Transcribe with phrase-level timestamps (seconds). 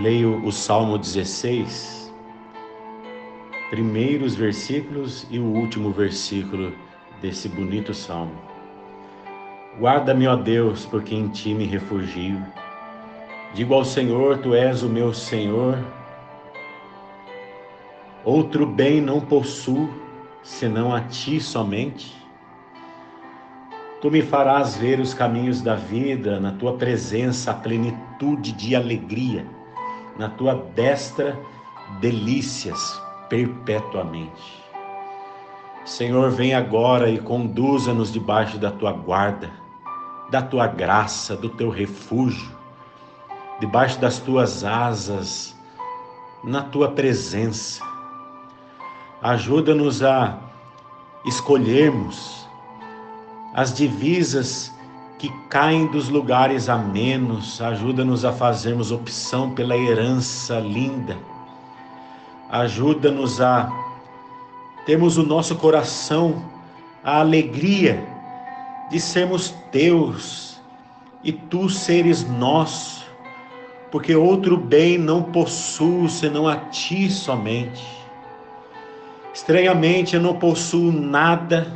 [0.00, 2.12] Leio o Salmo 16,
[3.70, 6.72] primeiros versículos e o último versículo
[7.22, 8.34] desse bonito salmo.
[9.78, 12.44] Guarda-me, ó Deus, porque em ti me refugio.
[13.54, 15.78] Digo ao Senhor, tu és o meu Senhor.
[18.24, 19.88] Outro bem não possuo,
[20.42, 22.12] senão a ti somente.
[24.00, 29.46] Tu me farás ver os caminhos da vida, na tua presença a plenitude de alegria
[30.18, 31.38] na tua destra
[32.00, 34.64] delícias perpetuamente.
[35.84, 39.50] Senhor, vem agora e conduza-nos debaixo da tua guarda,
[40.30, 42.50] da tua graça, do teu refúgio,
[43.60, 45.54] debaixo das tuas asas,
[46.42, 47.82] na tua presença.
[49.22, 50.38] Ajuda-nos a
[51.26, 52.48] escolhermos
[53.54, 54.72] as divisas
[55.24, 61.16] que caem dos lugares a menos, ajuda-nos a fazermos opção pela herança linda,
[62.50, 63.70] ajuda-nos a
[64.84, 66.44] termos o nosso coração
[67.02, 68.06] a alegria
[68.90, 70.60] de sermos teus
[71.22, 73.06] e tu seres nosso,
[73.90, 77.82] porque outro bem não possuo senão a ti somente.
[79.32, 81.66] Estranhamente eu não possuo nada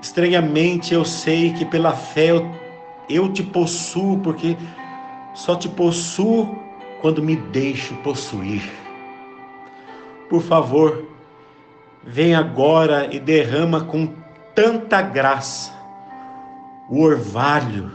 [0.00, 2.50] Estranhamente eu sei que pela fé eu,
[3.08, 4.56] eu te possuo, porque
[5.34, 6.56] só te possuo
[7.00, 8.62] quando me deixo possuir.
[10.28, 11.06] Por favor,
[12.04, 14.08] vem agora e derrama com
[14.54, 15.72] tanta graça
[16.88, 17.92] o orvalho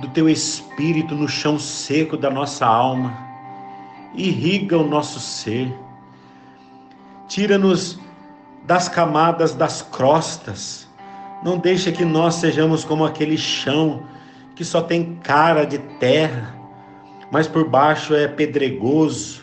[0.00, 3.16] do teu espírito no chão seco da nossa alma,
[4.14, 5.74] irriga o nosso ser,
[7.28, 7.98] tira-nos
[8.64, 10.89] das camadas das crostas
[11.42, 14.02] não deixa que nós sejamos como aquele chão
[14.54, 16.54] que só tem cara de terra,
[17.30, 19.42] mas por baixo é pedregoso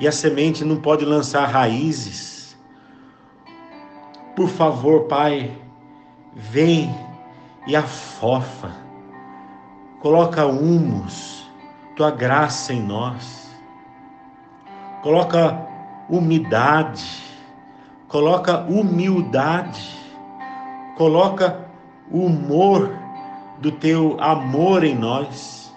[0.00, 2.56] e a semente não pode lançar raízes.
[4.34, 5.56] Por favor, Pai,
[6.34, 6.92] vem
[7.66, 8.72] e afofa,
[10.00, 11.48] coloca humus,
[11.94, 13.48] tua graça em nós,
[15.00, 15.64] coloca
[16.08, 17.22] umidade,
[18.08, 20.03] coloca humildade
[20.96, 21.58] Coloca
[22.10, 22.90] o humor
[23.58, 25.72] do teu amor em nós.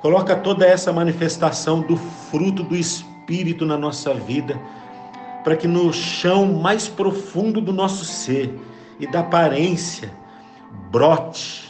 [0.00, 4.60] Coloca toda essa manifestação do fruto do Espírito na nossa vida,
[5.42, 8.58] para que no chão mais profundo do nosso ser
[9.00, 10.12] e da aparência
[10.90, 11.68] brote,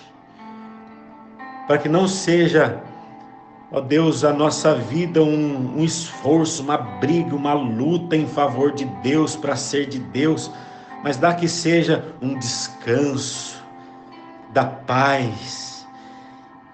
[1.66, 2.82] para que não seja,
[3.70, 8.84] ó Deus, a nossa vida um, um esforço, uma briga, uma luta em favor de
[9.02, 10.50] Deus, para ser de Deus,
[11.08, 13.64] mas dá que seja um descanso
[14.52, 15.88] da paz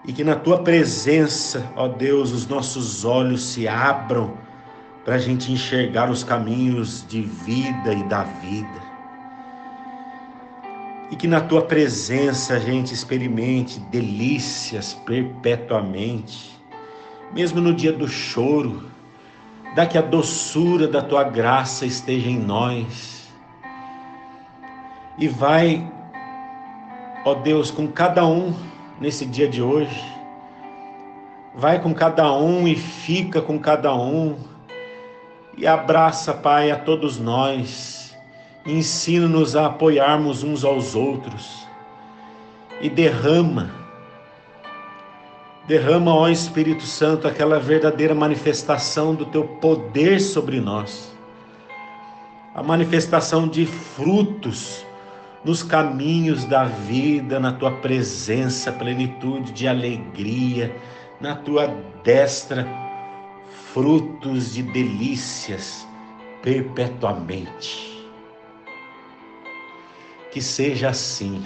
[0.04, 4.36] e que na tua presença, ó Deus, os nossos olhos se abram
[5.04, 8.82] para a gente enxergar os caminhos de vida e da vida.
[11.12, 16.60] E que na tua presença a gente experimente delícias perpetuamente,
[17.32, 18.82] mesmo no dia do choro,
[19.76, 23.14] dá que a doçura da tua graça esteja em nós
[25.16, 25.86] e vai,
[27.24, 28.54] ó Deus, com cada um
[29.00, 30.04] nesse dia de hoje.
[31.54, 34.36] Vai com cada um e fica com cada um.
[35.56, 38.16] E abraça, Pai, a todos nós.
[38.66, 41.64] Ensina-nos a apoiarmos uns aos outros.
[42.80, 43.70] E derrama,
[45.68, 51.14] derrama, ó Espírito Santo, aquela verdadeira manifestação do teu poder sobre nós.
[52.52, 54.84] A manifestação de frutos
[55.44, 60.74] nos caminhos da vida, na tua presença, plenitude de alegria,
[61.20, 61.66] na tua
[62.02, 62.66] destra,
[63.72, 65.86] frutos de delícias
[66.42, 67.92] perpetuamente.
[70.32, 71.44] Que seja assim,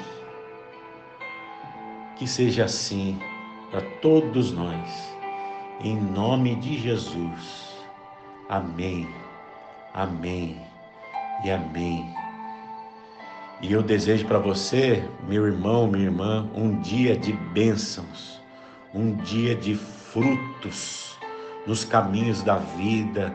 [2.17, 3.19] que seja assim
[3.71, 5.17] para todos nós,
[5.81, 7.77] em nome de Jesus.
[8.49, 9.07] Amém,
[9.93, 10.57] amém
[11.45, 12.28] e amém.
[13.61, 18.41] E eu desejo para você, meu irmão, minha irmã, um dia de bênçãos,
[18.95, 21.19] um dia de frutos
[21.67, 23.35] nos caminhos da vida,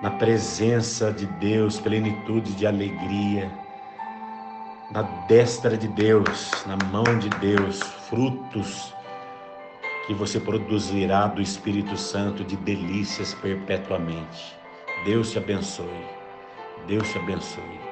[0.00, 3.50] na presença de Deus, plenitude de alegria,
[4.92, 8.94] na destra de Deus, na mão de Deus, frutos
[10.06, 14.56] que você produzirá do Espírito Santo de delícias perpetuamente.
[15.04, 16.06] Deus te abençoe.
[16.86, 17.91] Deus te abençoe.